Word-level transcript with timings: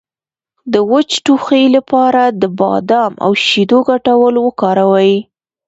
د 0.73 0.75
وچ 0.91 1.09
ټوخي 1.25 1.63
لپاره 1.75 2.23
د 2.41 2.43
بادام 2.59 3.13
او 3.25 3.31
شیدو 3.45 3.79
ګډول 3.89 4.35
وکاروئ 4.45 5.13